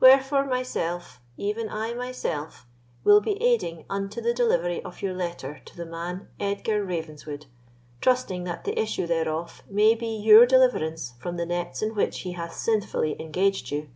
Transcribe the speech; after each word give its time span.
Wherefore 0.00 0.44
myself, 0.44 1.18
even 1.38 1.70
I 1.70 1.94
myself, 1.94 2.66
will 3.04 3.22
be 3.22 3.42
aiding 3.42 3.86
unto 3.88 4.20
the 4.20 4.34
delivery 4.34 4.84
of 4.84 5.00
your 5.00 5.14
letter 5.14 5.62
to 5.64 5.74
the 5.74 5.86
man 5.86 6.28
Edgar 6.38 6.84
Ravenswood, 6.84 7.46
trusting 8.02 8.44
that 8.44 8.64
the 8.64 8.78
issue 8.78 9.06
thereof 9.06 9.62
may 9.70 9.94
be 9.94 10.08
your 10.14 10.44
deliverance 10.44 11.14
from 11.18 11.38
the 11.38 11.46
nets 11.46 11.80
in 11.80 11.94
which 11.94 12.18
he 12.20 12.32
hath 12.32 12.52
sinfully 12.52 13.16
engaged 13.18 13.70
you. 13.70 13.88